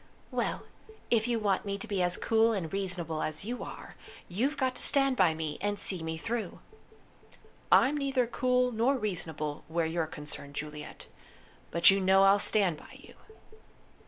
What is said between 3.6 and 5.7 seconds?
are, you've got to stand by me,